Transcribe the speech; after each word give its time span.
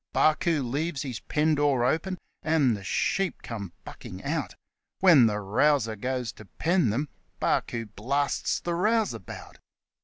1 0.13 0.13
Barcoo' 0.33 0.63
leaves 0.63 1.03
his 1.03 1.19
pen 1.19 1.53
door 1.53 1.85
open 1.85 2.17
and 2.41 2.75
the 2.75 2.83
sheep 2.83 3.43
come 3.43 3.71
bucking 3.85 4.23
out; 4.23 4.55
When 4.99 5.27
the 5.27 5.39
rouser 5.39 5.95
goes 5.95 6.31
to 6.33 6.45
pen 6.45 6.89
them, 6.89 7.07
'Barcoo' 7.39 7.85
blasts 7.85 8.59
the 8.59 8.73
rouseabout. 8.73 9.59